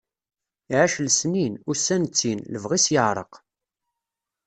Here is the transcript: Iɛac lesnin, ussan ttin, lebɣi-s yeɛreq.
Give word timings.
Iɛac 0.71 0.93
lesnin, 1.05 1.53
ussan 1.71 2.03
ttin, 2.07 2.39
lebɣi-s 2.53 2.85
yeɛreq. 2.93 3.33